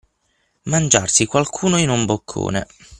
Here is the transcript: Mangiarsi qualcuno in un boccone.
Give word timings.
Mangiarsi 0.65 1.27
qualcuno 1.27 1.77
in 1.77 1.89
un 1.91 2.05
boccone. 2.05 2.65